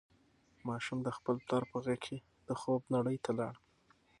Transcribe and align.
ماشوم 0.67 0.99
د 1.03 1.09
خپل 1.17 1.35
پلار 1.45 1.63
په 1.71 1.77
غېږ 1.85 1.99
کې 2.05 2.17
د 2.47 2.49
خوب 2.59 2.81
نړۍ 2.95 3.17
ته 3.25 3.31
لاړ. 3.39 3.53